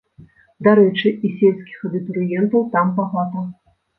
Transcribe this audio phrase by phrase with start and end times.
[0.67, 3.47] Дарэчы, і сельскіх абітурыентаў там багата.